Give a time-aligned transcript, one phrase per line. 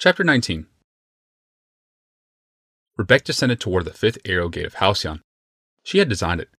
[0.00, 0.68] Chapter 19
[2.96, 5.22] Rebecca descended toward the fifth aerial gate of Halcyon.
[5.82, 6.50] She had designed it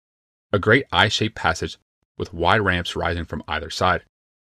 [0.52, 1.78] a great eye shaped passage
[2.18, 4.04] with wide ramps rising from either side.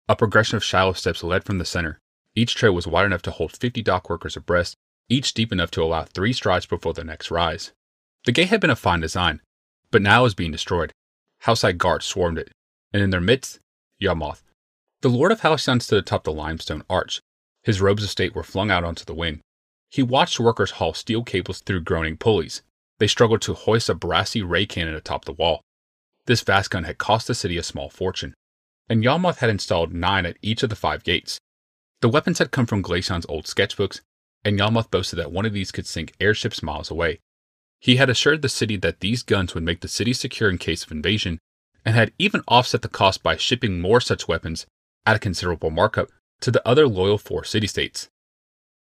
[0.09, 2.01] A progression of shallow steps led from the center.
[2.35, 4.75] Each tray was wide enough to hold 50 dock workers abreast,
[5.09, 7.71] each deep enough to allow three strides before the next rise.
[8.25, 9.41] The gate had been a fine design,
[9.93, 10.93] but now was being destroyed.
[11.43, 12.51] Houseite guards swarmed it,
[12.93, 13.61] and in their midst,
[14.03, 14.43] Yawgmoth.
[15.03, 17.21] The Lord of Halcyon stood atop the limestone arch.
[17.63, 19.41] His robes of state were flung out onto the wind.
[19.91, 22.63] He watched workers haul steel cables through groaning pulleys.
[22.99, 25.63] They struggled to hoist a brassy ray cannon atop the wall.
[26.27, 28.35] This vast gun had cost the city a small fortune,
[28.89, 31.41] and Yawgmoth had installed nine at each of the five gates.
[32.01, 34.01] The weapons had come from Glacian's old sketchbooks,
[34.45, 37.21] and Yawgmoth boasted that one of these could sink airships miles away.
[37.81, 40.85] He had assured the city that these guns would make the city secure in case
[40.85, 41.39] of invasion,
[41.85, 44.67] and had even offset the cost by shipping more such weapons
[45.07, 48.09] at a considerable markup to the other loyal four city states.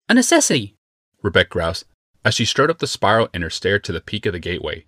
[0.07, 0.75] A necessity,
[1.21, 1.85] Rebecca groused
[2.23, 4.85] as she strode up the spiral inner stair to the peak of the gateway.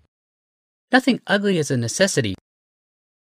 [0.90, 2.34] Nothing ugly is a necessity.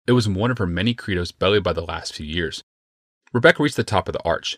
[0.08, 2.64] It was one of her many credos bellied by the last few years.
[3.32, 4.58] Rebecca reached the top of the arch.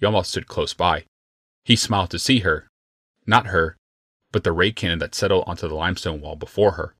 [0.00, 1.04] Yawgmoth stood close by.
[1.64, 2.68] He smiled to see her.
[3.26, 3.76] Not her,
[4.32, 6.94] but the ray cannon that settled onto the limestone wall before her.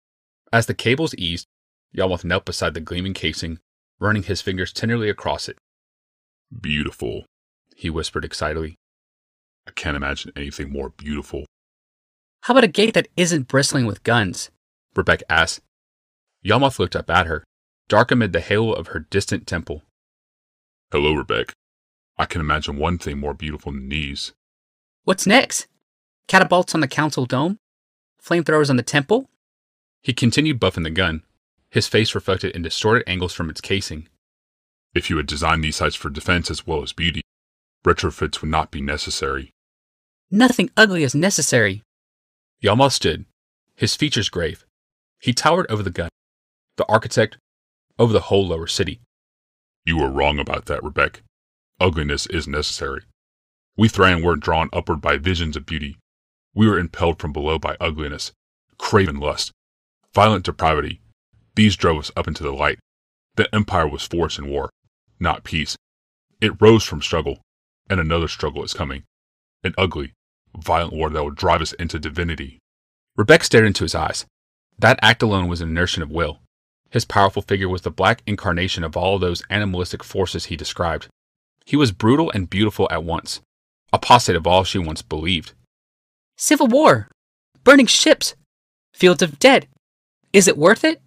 [0.53, 1.47] As the cables eased,
[1.95, 3.61] Yawmoth knelt beside the gleaming casing,
[3.99, 5.57] running his fingers tenderly across it.
[6.53, 7.25] Beautiful,
[7.77, 8.77] he whispered excitedly.
[9.67, 11.45] I can't imagine anything more beautiful.
[12.43, 14.51] How about a gate that isn't bristling with guns?
[14.97, 15.61] Rebecca asked.
[16.45, 17.45] Yawgmoth looked up at her,
[17.89, 19.83] dark amid the halo of her distant temple.
[20.91, 21.53] Hello, Rebecca.
[22.17, 24.33] I can imagine one thing more beautiful than these.
[25.05, 25.67] What's next?
[26.27, 27.59] Catapults on the council dome?
[28.23, 29.29] Flamethrowers on the temple?
[30.03, 31.23] He continued buffing the gun,
[31.71, 34.09] his face reflected in distorted angles from its casing.
[34.95, 37.23] If you had designed these sites for defense as well as beauty,
[37.85, 39.51] retrofits would not be necessary.
[40.31, 41.83] Nothing ugly is necessary.
[42.63, 43.25] Yawgmoth stood,
[43.77, 44.65] his features grave.
[45.21, 46.09] He towered over the gun,
[46.77, 47.39] the architect,
[47.99, 49.01] over the whole lower city.
[49.85, 51.21] You were wrong about that, Rebecca.
[51.81, 53.03] Ugliness is necessary.
[53.77, 55.97] We Thran weren't drawn upward by visions of beauty.
[56.55, 58.33] We were impelled from below by ugliness,
[58.79, 59.53] craven lust,
[60.13, 61.01] violent depravity.
[61.55, 62.81] These drove us up into the light.
[63.37, 64.71] The empire was force in war,
[65.21, 65.77] not peace.
[66.41, 67.41] It rose from struggle,
[67.91, 69.05] and another struggle is coming.
[69.65, 70.13] An ugly,
[70.57, 72.59] violent war that will drive us into divinity.
[73.17, 74.27] Rebecca stared into his eyes.
[74.79, 76.39] That act alone was an inertion of will.
[76.91, 81.09] His powerful figure was the black incarnation of all those animalistic forces he described.
[81.67, 83.41] He was brutal and beautiful at once,
[83.93, 85.53] apostate of all she once believed.
[86.37, 87.09] Civil war,
[87.65, 88.35] burning ships,
[88.95, 89.67] fields of dead.
[90.33, 91.03] Is it worth it?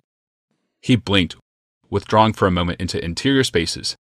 [0.82, 1.36] He blinked,
[1.92, 3.96] withdrawing for a moment into interior spaces.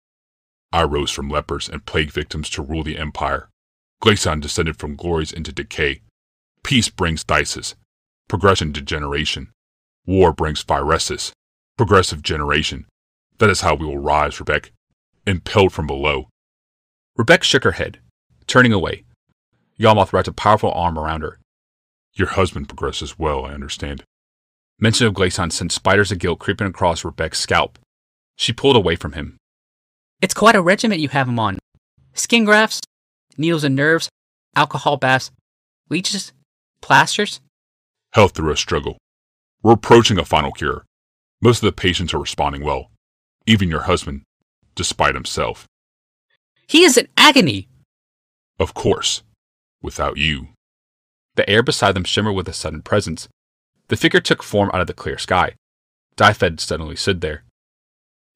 [0.73, 3.51] I rose from lepers and plague victims to rule the empire.
[4.03, 6.01] Glacian descended from glories into decay.
[6.63, 7.75] Peace brings Phthisis,
[8.29, 9.53] progression degeneration.
[10.07, 11.33] War brings Phyresis,
[11.77, 12.87] progressive generation.
[13.39, 14.71] That is how we will rise, Rebecca,
[15.27, 16.29] impelled from below,
[17.21, 17.99] Rebecca shook her head,
[18.47, 19.05] turning away.
[19.79, 21.39] Yawgmoth wrapped a powerful arm around her.
[22.15, 24.05] Your husband progresses well, I understand.
[24.83, 27.79] Mention of Glacian sent spiders of guilt creeping across Rebecca's scalp.
[28.37, 29.37] She pulled away from him.
[30.23, 31.59] It's quite a regiment you have him on.
[32.15, 32.81] Skin grafts,
[33.37, 34.09] needles and nerves,
[34.57, 35.31] alcohol baths,
[35.91, 36.33] leeches,
[36.81, 37.41] plasters.
[38.15, 38.97] Health through a struggle.
[39.63, 40.87] We're approaching a final cure.
[41.43, 42.91] Most of the patients are responding well.
[43.47, 44.23] Even your husband,
[44.75, 45.67] despite himself.
[46.67, 47.69] He is in agony.
[48.59, 49.23] Of course.
[49.83, 50.49] Without you.
[51.35, 53.29] The air beside them shimmered with a sudden presence.
[53.91, 55.57] The figure took form out of the clear sky.
[56.15, 57.43] Dyfed suddenly stood there.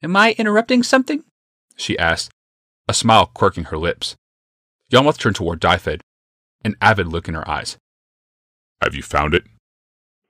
[0.02, 1.22] Am I interrupting something?
[1.76, 2.32] She asked,
[2.88, 4.16] a smile quirking her lips.
[4.90, 6.00] Yawgmoth turned toward Dyfed,
[6.64, 7.76] an avid look in her eyes.
[8.82, 9.44] Have you found it?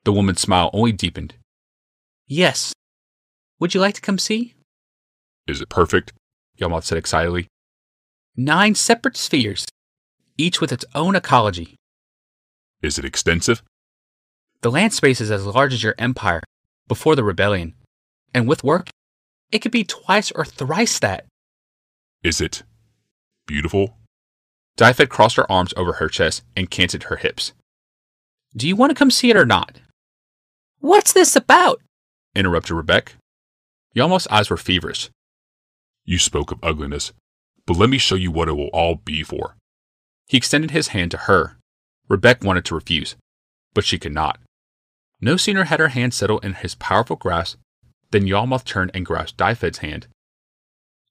[0.04, 1.36] The woman's smile only deepened.
[2.26, 2.74] Yes.
[3.60, 4.52] Would you like to come see?
[5.46, 6.12] Is it perfect?
[6.60, 7.48] Yawgmoth said excitedly
[8.36, 9.64] nine separate spheres,
[10.36, 11.76] each with its own ecology.
[12.82, 13.62] Is it extensive?
[14.64, 16.40] The land space is as large as your empire
[16.88, 17.74] before the rebellion,
[18.32, 18.88] and with work,
[19.52, 21.26] it could be twice or thrice that.
[22.22, 22.62] Is it
[23.46, 23.98] beautiful?
[24.78, 27.52] Dyfed crossed her arms over her chest and canted her hips.
[28.56, 29.80] Do you want to come see it or not?
[30.78, 31.82] What's this about?
[32.34, 33.12] interrupted Rebecca.
[33.94, 35.10] Yawgmoth's eyes were feverish.
[36.06, 37.12] You spoke of ugliness,
[37.66, 39.56] but let me show you what it will all be for.
[40.26, 41.58] He extended his hand to her.
[42.08, 43.14] Rebecca wanted to refuse,
[43.74, 44.38] but she could not.
[45.24, 47.58] No sooner had her hand settled in his powerful grasp
[48.10, 50.06] than Yawgmoth turned and grasped Dyfed's hand.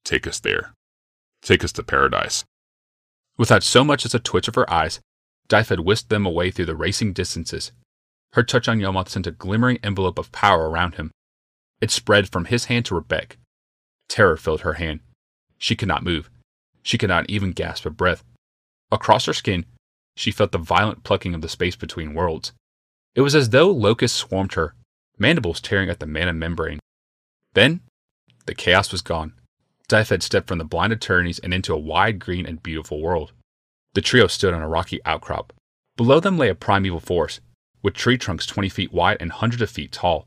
[0.04, 0.72] Take us there.
[1.42, 2.44] Take us to paradise.
[3.36, 5.00] Without so much as a twitch of her eyes,
[5.48, 7.72] Dyfed whisked them away through the racing distances.
[8.34, 11.10] Her touch on Yawgmoth sent a glimmering envelope of power around him.
[11.80, 13.38] It spread from his hand to Rebek.
[14.08, 15.00] Terror filled her hand.
[15.58, 16.30] She could not move.
[16.84, 18.22] She could not even gasp a breath.
[18.92, 19.66] Across her skin,
[20.14, 22.52] she felt the violent plucking of the space between worlds.
[23.14, 24.74] It was as though locusts swarmed her,
[25.18, 26.80] mandibles tearing at the mana membrane.
[27.52, 27.80] Then,
[28.46, 29.34] the chaos was gone.
[29.86, 33.32] Dyfed stepped from the blind eternities and into a wide, green, and beautiful world.
[33.94, 35.52] The trio stood on a rocky outcrop.
[35.96, 37.40] Below them lay a primeval forest,
[37.82, 40.26] with tree trunks 20 feet wide and hundreds of feet tall.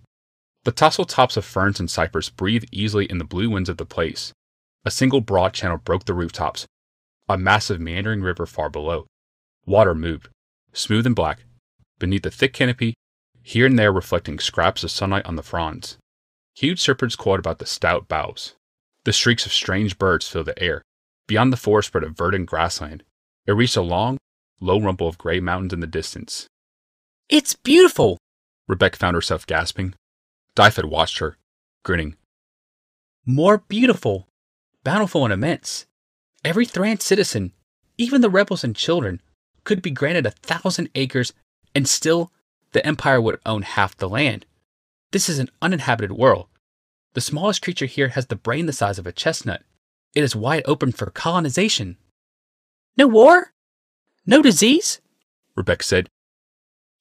[0.63, 3.85] The tousled tops of ferns and cypress breathed easily in the blue winds of the
[3.85, 4.31] place.
[4.85, 6.65] A single broad channel broke the rooftops,
[7.27, 9.07] a massive meandering river far below.
[9.65, 10.29] Water moved,
[10.71, 11.43] smooth and black,
[11.99, 12.93] beneath the thick canopy,
[13.41, 15.97] here and there reflecting scraps of sunlight on the fronds.
[16.55, 18.55] Huge serpents coiled about the stout boughs.
[19.05, 20.81] The shrieks of strange birds filled the air.
[21.27, 23.03] Beyond the forest spread a verdant grassland.
[23.45, 24.17] It reached a long,
[24.59, 26.47] low rumble of gray mountains in the distance.
[27.29, 28.17] It's beautiful!
[28.67, 29.93] Rebecca found herself gasping.
[30.55, 31.37] Dyfed watched her,
[31.83, 32.15] grinning.
[33.25, 34.27] More beautiful,
[34.83, 35.85] bountiful, and immense.
[36.43, 37.53] Every Thran citizen,
[37.97, 39.21] even the rebels and children,
[39.63, 41.33] could be granted a thousand acres,
[41.77, 42.31] and still
[42.71, 44.47] the Empire would own half the land.
[45.11, 46.47] This is an uninhabited world.
[47.13, 49.61] The smallest creature here has the brain the size of a chestnut.
[50.15, 51.97] It is wide open for colonization.
[52.97, 53.53] No war?
[54.25, 55.01] No disease?
[55.55, 56.09] Rebecca said.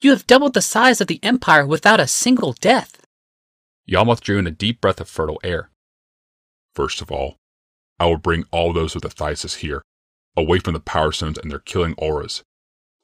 [0.02, 3.00] You have doubled the size of the Empire without a single death.
[3.87, 5.70] Yawgmoth drew in a deep breath of fertile air.
[6.75, 7.37] First of all,
[7.99, 9.81] I will bring all those with Athaisis here,
[10.37, 12.43] away from the Power Stones and their killing auras.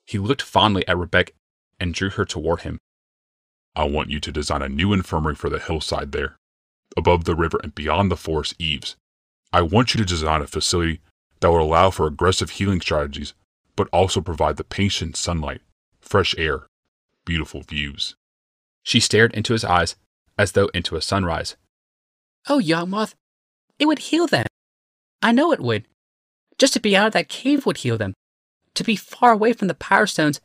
[0.04, 1.32] He looked fondly at Rebecca
[1.80, 2.78] and drew her toward him.
[3.74, 6.36] I want you to design a new infirmary for the hillside there,
[6.96, 8.96] above the river and beyond the forest eaves.
[9.52, 11.00] I want you to design a facility
[11.40, 13.34] that will allow for aggressive healing strategies,
[13.76, 15.60] but also provide the patient sunlight,
[16.00, 16.66] fresh air,
[17.24, 18.14] beautiful views.
[18.82, 19.96] She stared into his eyes
[20.38, 21.56] as though into a sunrise.
[22.48, 23.14] Oh, Yawgmoth,
[23.78, 24.46] it would heal them.
[25.22, 25.86] I know it would.
[26.58, 28.14] Just to be out of that cave would heal them.
[28.74, 30.40] To be far away from the power stones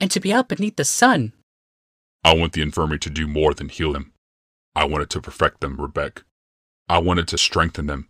[0.00, 1.32] and to be out beneath the sun.
[2.24, 4.12] I want the infirmary to do more than heal them.
[4.74, 6.22] I want it to perfect them, Rebecca.
[6.88, 8.08] I want it to strengthen them,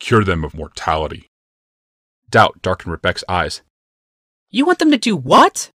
[0.00, 1.26] cure them of mortality.
[2.30, 3.62] Doubt darkened Rebecca's eyes.
[4.50, 5.70] You want them to do what?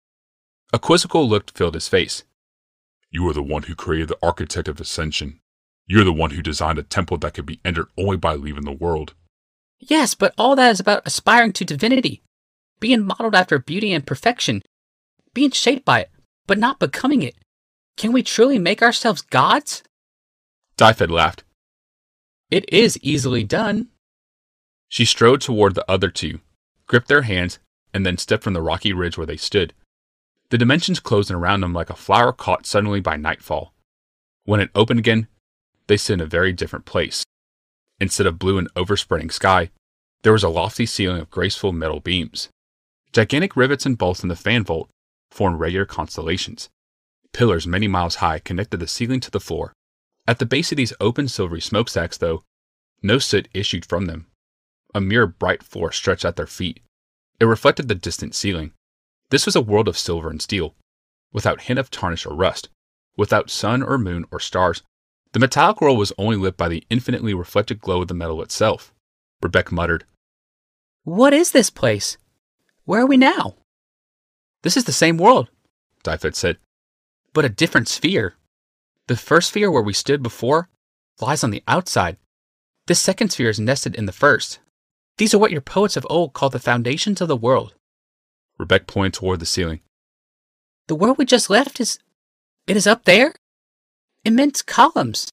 [0.74, 2.24] A quizzical look filled his face.
[3.10, 5.40] You are the one who created the architect of ascension.
[5.86, 8.72] You're the one who designed a temple that could be entered only by leaving the
[8.72, 9.14] world.
[9.80, 12.22] Yes, but all that is about aspiring to divinity,
[12.80, 14.62] being modeled after beauty and perfection,
[15.34, 16.12] being shaped by it,
[16.48, 17.36] but not becoming it.
[17.98, 19.84] Can we truly make ourselves gods?
[20.78, 21.44] Dyfed laughed.
[22.50, 23.90] It is easily done.
[24.90, 26.40] She strode toward the other two,
[26.88, 27.60] gripped their hands,
[27.94, 29.74] and then stepped from the rocky ridge where they stood.
[30.50, 33.74] The dimensions closed in around them like a flower caught suddenly by nightfall.
[34.44, 35.28] When it opened again,
[35.88, 37.24] they stood in a very different place.
[38.02, 39.70] Instead of blue and overspreading sky,
[40.24, 42.50] there was a lofty ceiling of graceful metal beams.
[43.14, 44.90] Gigantic rivets and bolts in the fan vault
[45.32, 46.70] formed regular constellations.
[47.34, 49.74] Pillars many miles high connected the ceiling to the floor.
[50.28, 52.44] At the base of these open silvery smokestacks, though,
[53.02, 54.28] no soot issued from them.
[54.94, 56.82] A mere bright floor stretched at their feet.
[57.40, 58.74] It reflected the distant ceiling.
[59.30, 60.76] This was a world of silver and steel,
[61.32, 62.70] without hint of tarnish or rust,
[63.18, 64.84] without sun or moon or stars.
[65.32, 68.94] The metallic world was only lit by the infinitely reflected glow of the metal itself.
[69.42, 70.04] Rebecca muttered,
[71.04, 72.18] What is this place?
[72.84, 73.56] Where are we now?
[74.64, 75.50] This is the same world,
[76.04, 76.58] Dyfed said,
[77.34, 78.36] but a different sphere.
[79.08, 80.70] The first sphere where we stood before
[81.20, 82.18] lies on the outside.
[82.88, 84.60] This second sphere is nested in the first.
[85.18, 87.74] These are what your poets of old called the foundations of the world.
[88.58, 89.82] Rebecca pointed toward the ceiling.
[90.88, 92.00] The world we just left is.
[92.68, 93.34] It is up there?
[94.24, 95.30] Immense columns.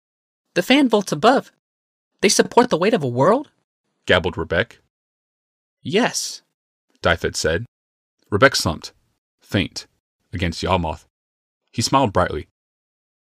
[0.54, 1.52] The fan vaults above.
[2.20, 3.50] They support the weight of a world?
[4.06, 4.76] gabbled Rebecca.
[5.82, 6.42] Yes,
[7.02, 7.66] Dyfed said.
[8.30, 8.92] Rebecca slumped,
[9.49, 9.87] faint,
[10.33, 11.07] against Yawgmoth.
[11.73, 12.49] He smiled brightly.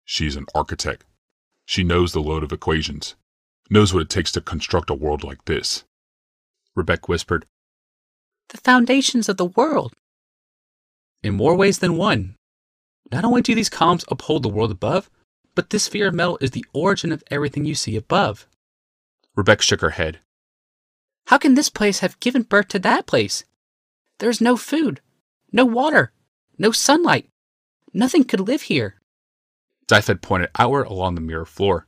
[0.04, 1.04] She's an architect.
[1.66, 3.16] She knows the load of equations,
[3.68, 5.85] knows what it takes to construct a world like this.
[6.76, 7.47] Rebecca whispered.
[8.50, 9.92] The foundations of the world.
[11.23, 12.37] In more ways than one.
[13.11, 15.11] Not only do these columns uphold the world above,
[15.54, 18.47] but this sphere of metal is the origin of everything you see above.
[19.35, 20.21] Rebecca shook her head.
[21.26, 23.44] How can this place have given birth to that place?
[24.18, 25.00] There is no food,
[25.54, 26.12] no water,
[26.58, 27.28] no sunlight.
[27.92, 28.96] Nothing could live here.
[29.87, 31.87] Dyfed pointed outward along the mirror floor.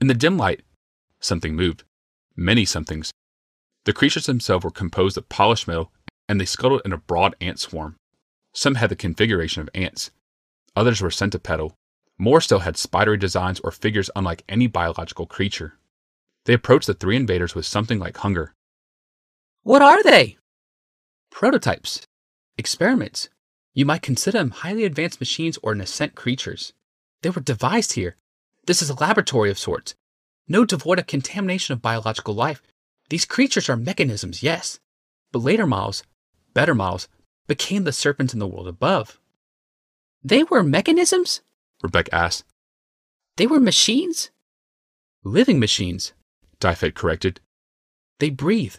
[0.00, 0.62] In the dim light,
[1.20, 1.84] something moved.
[2.34, 3.12] Many somethings.
[3.84, 5.92] The creatures themselves were composed of polished metal
[6.26, 7.96] and they scuttled in a broad ant swarm.
[8.54, 10.10] Some had the configuration of ants.
[10.74, 11.72] Others were centipedal.
[12.18, 15.74] More still had spidery designs or figures unlike any biological creature.
[16.46, 18.54] They approached the three invaders with something like hunger.
[19.64, 20.38] What are they?
[21.30, 22.06] Prototypes.
[22.58, 23.28] Experiments.
[23.74, 26.72] You might consider them highly advanced machines or nascent creatures.
[27.22, 28.16] They were devised here.
[28.66, 29.94] This is a laboratory of sorts.
[30.48, 32.62] No devoid of contamination of biological life.
[33.10, 34.80] These creatures are mechanisms, yes.
[35.32, 36.02] But later models,
[36.54, 37.08] better models,
[37.46, 39.20] became the serpents in the world above.
[40.24, 41.42] They were mechanisms?
[41.82, 42.44] Rebecca asked.
[43.36, 44.30] They were machines?
[45.22, 46.12] Living machines,
[46.58, 47.40] Dyfed corrected.
[48.18, 48.76] They breathe.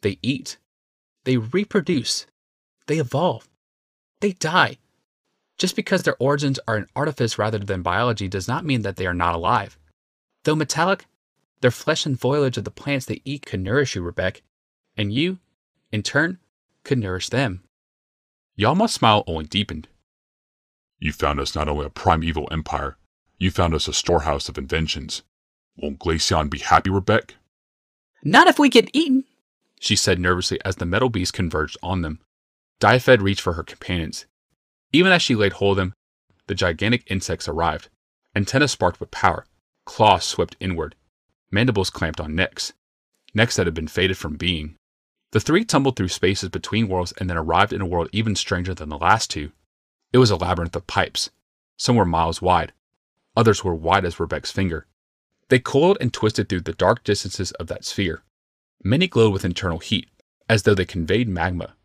[0.00, 0.58] They eat.
[1.24, 2.26] They reproduce.
[2.86, 3.48] They evolve.
[4.20, 4.78] They die.
[5.58, 9.06] Just because their origins are an artifice rather than biology does not mean that they
[9.06, 9.78] are not alive.
[10.44, 11.06] Though metallic,
[11.60, 14.40] their flesh and foliage of the plants they eat could nourish you, Rebecca,
[14.96, 15.38] and you,
[15.92, 16.38] in turn,
[16.82, 17.62] could nourish them.
[18.58, 19.88] Yalma's smile only deepened.
[20.98, 22.96] You found us not only a primeval empire,
[23.38, 25.22] you found us a storehouse of inventions.
[25.76, 27.34] Won't Glacian be happy, Rebecca?
[28.22, 29.24] Not if we get eaten,
[29.80, 32.20] she said nervously as the metal beast converged on them.
[32.84, 34.26] Dyfed reached for her companions.
[34.92, 35.94] Even as she laid hold of them,
[36.48, 37.88] the gigantic insects arrived.
[38.36, 39.46] Antennas sparked with power.
[39.86, 40.94] Claws swept inward.
[41.50, 42.74] Mandibles clamped on necks.
[43.32, 44.76] Necks that had been faded from being.
[45.32, 48.74] The three tumbled through spaces between worlds and then arrived in a world even stranger
[48.74, 49.52] than the last two.
[50.12, 51.30] It was a labyrinth of pipes.
[51.78, 52.74] Some were miles wide.
[53.34, 54.86] Others were wide as Rebecca's finger.
[55.48, 58.24] They coiled and twisted through the dark distances of that sphere.
[58.82, 60.10] Many glowed with internal heat,
[60.50, 61.76] as though they conveyed magma.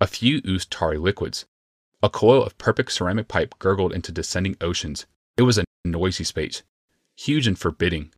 [0.00, 1.44] A few oozed tarry liquids.
[2.02, 5.04] A coil of perfect ceramic pipe gurgled into descending oceans.
[5.36, 6.62] It was a noisy space,
[7.16, 8.10] huge and forbidding.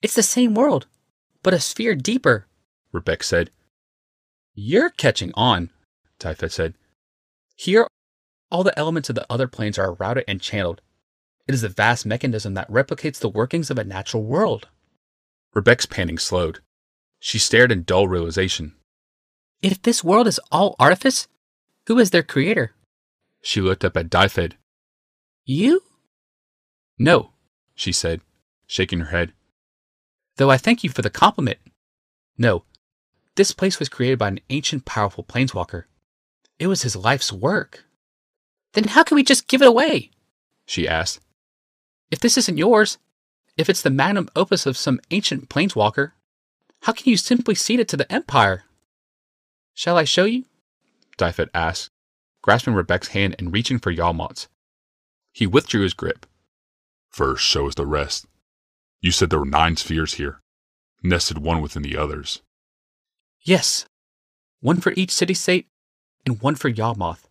[0.00, 0.86] It's the same world,
[1.42, 2.46] but a sphere deeper,
[2.92, 3.50] Rebecca said.
[4.54, 5.70] You're catching on,
[6.18, 6.74] Dyfed said.
[7.56, 7.86] Here,
[8.50, 10.80] all the elements of the other planes are routed and channeled.
[11.46, 14.68] It is a vast mechanism that replicates the workings of a natural world.
[15.54, 16.60] Rebecca's panting slowed.
[17.20, 18.74] She stared in dull realization.
[19.66, 21.26] If this world is all artifice,
[21.88, 22.76] who is their creator?
[23.42, 24.54] She looked up at Dyfed.
[25.44, 25.82] You?
[27.00, 27.32] No,
[27.74, 28.20] she said,
[28.68, 29.32] shaking her head.
[30.36, 31.58] Though I thank you for the compliment.
[32.38, 32.62] No,
[33.34, 35.86] this place was created by an ancient, powerful planeswalker.
[36.60, 37.86] It was his life's work.
[38.74, 40.12] Then how can we just give it away?
[40.64, 41.18] She asked.
[42.12, 42.98] If this isn't yours,
[43.56, 46.12] if it's the magnum opus of some ancient planeswalker,
[46.82, 48.65] how can you simply cede it to the Empire?
[49.76, 50.46] Shall I show you?
[51.18, 51.90] Dyfed asked,
[52.42, 54.48] grasping Rebecca's hand and reaching for Yawgmoth's.
[55.34, 56.24] He withdrew his grip.
[57.10, 58.24] First, show us the rest.
[59.02, 60.40] You said there were nine spheres here,
[61.02, 62.40] nested one within the others.
[63.42, 63.84] Yes,
[64.60, 65.66] one for each city state
[66.24, 67.28] and one for Yawgmoth.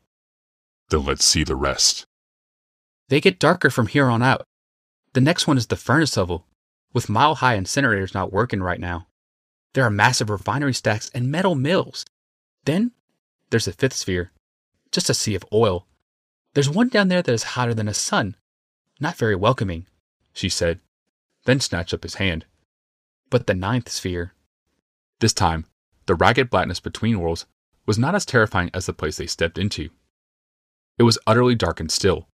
[0.89, 2.05] Then let's see the rest.
[3.09, 4.43] They get darker from here on out.
[5.13, 6.45] The next one is the furnace level,
[6.93, 9.07] with mile high incinerators not working right now.
[9.73, 12.05] There are massive refinery stacks and metal mills.
[12.65, 12.91] Then
[13.49, 14.31] there's the fifth sphere,
[14.91, 15.87] just a sea of oil.
[16.53, 18.35] There's one down there that is hotter than a sun.
[18.99, 19.85] Not very welcoming,
[20.33, 20.79] she said,
[21.45, 22.45] then snatched up his hand.
[23.29, 24.33] But the ninth sphere.
[25.19, 25.65] This time,
[26.07, 27.45] the ragged blackness between worlds
[27.85, 29.89] was not as terrifying as the place they stepped into.
[30.97, 32.27] It was utterly dark and still.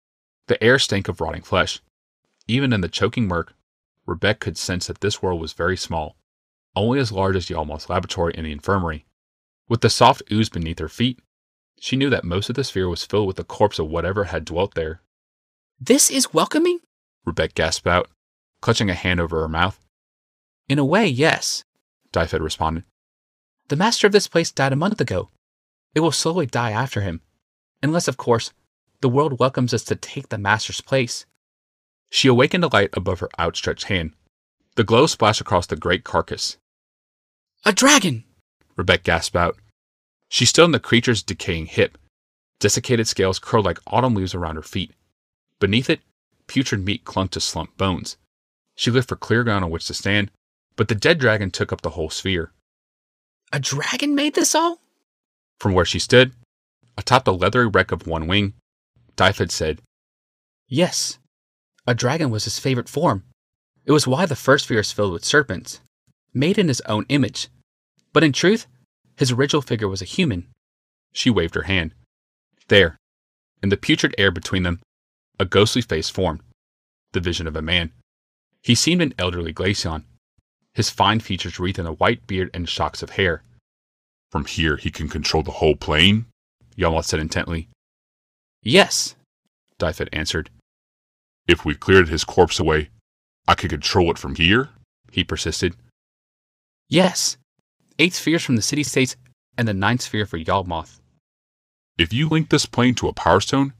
[0.46, 1.80] The air stank of rotting flesh.
[2.46, 3.54] Even in the choking murk,
[4.06, 6.16] Rebecca could sense that this world was very small,
[6.76, 9.06] only as large as Yawgmoth's laboratory in the infirmary.
[9.70, 11.20] With the soft ooze beneath her feet,
[11.78, 14.44] she knew that most of the sphere was filled with the corpse of whatever had
[14.44, 15.00] dwelt there.
[15.78, 16.80] This is welcoming?
[17.24, 18.10] Rebecca gasped out,
[18.60, 19.78] clutching a hand over her mouth.
[20.68, 21.62] In a way, yes,
[22.10, 22.82] Dyfed responded.
[23.68, 25.28] The master of this place died a month ago.
[25.94, 27.20] It will slowly die after him,
[27.80, 28.52] unless, of course,
[29.02, 31.26] the world welcomes us to take the master's place.
[32.10, 34.14] She awakened a light above her outstretched hand.
[34.74, 36.56] The glow splashed across the great carcass.
[37.64, 38.24] A dragon!
[38.80, 39.58] Rebecca gasped out.
[40.30, 41.98] She stood on the creature's decaying hip.
[42.60, 44.92] Desiccated scales curled like autumn leaves around her feet.
[45.58, 46.00] Beneath it,
[46.46, 48.16] putrid meat clung to slumped bones.
[48.76, 50.30] She looked for clear ground on which to stand,
[50.76, 52.52] but the dead dragon took up the whole sphere.
[53.52, 54.80] A dragon made this all?
[55.58, 56.32] From where she stood,
[56.96, 58.54] atop the leathery wreck of one wing,
[59.16, 59.82] Dyfed said,
[60.68, 61.18] Yes,
[61.86, 63.24] a dragon was his favorite form.
[63.84, 65.80] It was why the first sphere is filled with serpents,
[66.32, 67.48] made in his own image.
[68.12, 68.66] But in truth,
[69.16, 70.48] his original figure was a human.
[71.12, 71.94] She waved her hand.
[72.68, 72.96] There,
[73.62, 74.80] in the putrid air between them,
[75.38, 76.40] a ghostly face formed,
[77.12, 77.92] the vision of a man.
[78.62, 80.04] He seemed an elderly Glacian,
[80.74, 83.42] his fine features wreathed in a white beard and shocks of hair.
[84.30, 86.26] From here, he can control the whole plane?
[86.76, 87.68] Yawgmoth said intently.
[88.62, 89.16] Yes,
[89.78, 90.50] Dyfed answered.
[91.48, 92.90] If we cleared his corpse away,
[93.48, 94.68] I could control it from here?
[95.10, 95.74] He persisted.
[96.88, 97.36] Yes.
[98.00, 99.14] Eight spheres from the city states
[99.58, 101.00] and the ninth sphere for Yawgmoth.
[101.98, 103.74] If you link this plane to a power stone,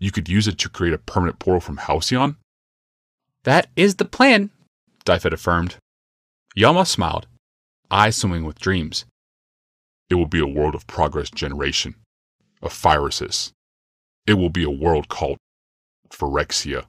[0.00, 2.36] you could use it to create a permanent portal from Halcyon?
[3.44, 4.50] That is the plan,
[5.04, 5.76] Dyfed affirmed.
[6.56, 7.28] Yawgmoth smiled,
[7.92, 9.04] eyes swimming with dreams.
[10.10, 11.94] It will be a world of progress generation,
[12.60, 13.52] of phyresis.
[14.26, 15.38] It will be a world called
[16.10, 16.86] Phyrexia.